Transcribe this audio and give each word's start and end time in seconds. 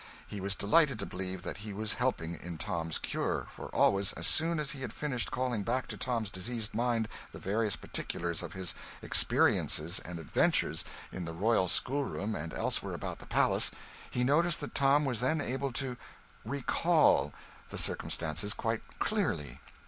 He 0.25 0.41
was 0.41 0.55
delighted 0.55 0.97
to 0.97 1.05
believe 1.05 1.43
that 1.43 1.57
he 1.57 1.73
was 1.73 1.93
helping 1.93 2.33
in 2.33 2.57
Tom's 2.57 2.97
'cure'; 2.97 3.45
for 3.51 3.67
always, 3.67 4.13
as 4.13 4.25
soon 4.25 4.59
as 4.59 4.71
he 4.71 4.81
had 4.81 4.91
finished 4.93 5.29
calling 5.29 5.61
back 5.61 5.85
to 5.89 5.95
Tom's 5.95 6.31
diseased 6.31 6.73
mind 6.73 7.07
the 7.31 7.37
various 7.37 7.75
particulars 7.75 8.41
of 8.41 8.53
his 8.53 8.73
experiences 9.03 9.99
and 9.99 10.17
adventures 10.17 10.85
in 11.11 11.25
the 11.25 11.33
royal 11.33 11.67
school 11.67 12.03
room 12.03 12.33
and 12.35 12.51
elsewhere 12.51 12.95
about 12.95 13.19
the 13.19 13.27
palace, 13.27 13.69
he 14.09 14.23
noticed 14.23 14.59
that 14.61 14.73
Tom 14.73 15.05
was 15.05 15.19
then 15.19 15.39
able 15.39 15.71
to 15.73 15.97
'recall' 16.43 17.31
the 17.69 17.77
circumstances 17.77 18.55
quite 18.55 18.81
clearly. 18.97 19.61